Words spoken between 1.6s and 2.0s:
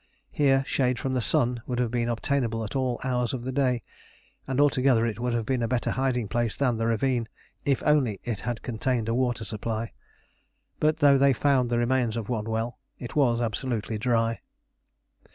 would have